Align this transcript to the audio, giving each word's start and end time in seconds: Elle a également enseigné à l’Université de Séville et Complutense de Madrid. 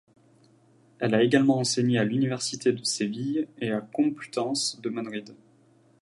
Elle 0.97 1.13
a 1.13 1.21
également 1.21 1.59
enseigné 1.59 1.99
à 1.99 2.03
l’Université 2.03 2.71
de 2.73 2.83
Séville 2.83 3.47
et 3.61 3.69
Complutense 3.93 4.81
de 4.81 4.89
Madrid. 4.89 5.35